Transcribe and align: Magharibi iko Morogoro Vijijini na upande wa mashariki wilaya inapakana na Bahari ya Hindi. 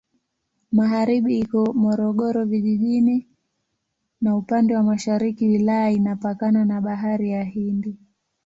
Magharibi 0.71 1.37
iko 1.39 1.73
Morogoro 1.73 2.45
Vijijini 2.45 3.27
na 4.21 4.35
upande 4.35 4.75
wa 4.75 4.83
mashariki 4.83 5.47
wilaya 5.47 5.89
inapakana 5.91 6.65
na 6.65 6.81
Bahari 6.81 7.29
ya 7.31 7.43
Hindi. 7.43 7.97